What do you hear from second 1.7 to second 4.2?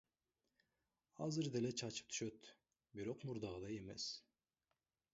чачым түшөт, бирок мурдагыдай эмес.